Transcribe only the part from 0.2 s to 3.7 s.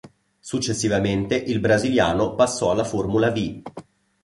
Successivamente il brasiliano passò alla Formula Vee.